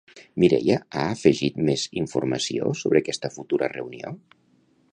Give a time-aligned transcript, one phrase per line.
[0.43, 4.15] Mireia ha afegit més informació sobre aquesta futura reunió?